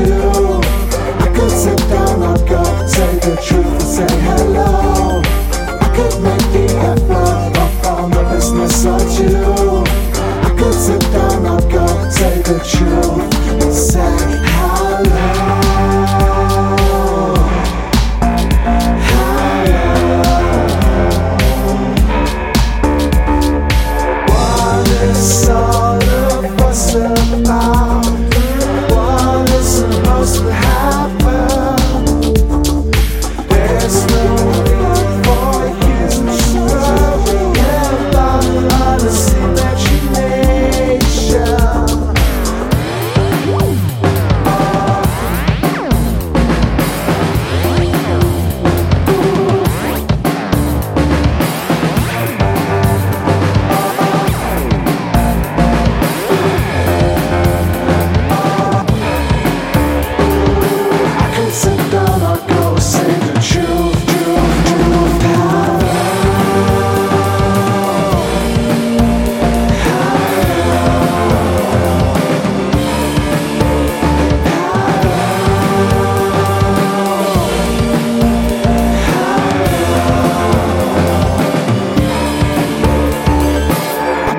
[0.00, 0.49] business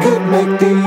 [0.01, 0.80] could make the